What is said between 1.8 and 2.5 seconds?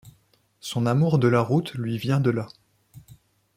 vient de là.